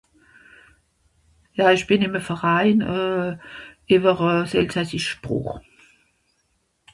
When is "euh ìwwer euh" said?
2.95-4.43